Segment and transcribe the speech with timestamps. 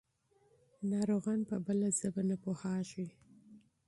[0.91, 3.07] ناروغان په بله ژبه نه پوهېږي.